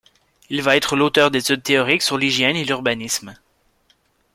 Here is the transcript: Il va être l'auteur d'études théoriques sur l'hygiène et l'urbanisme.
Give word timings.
Il 0.49 0.63
va 0.63 0.75
être 0.77 0.95
l'auteur 0.95 1.29
d'études 1.29 1.61
théoriques 1.61 2.01
sur 2.01 2.17
l'hygiène 2.17 2.55
et 2.55 2.65
l'urbanisme. 2.65 3.35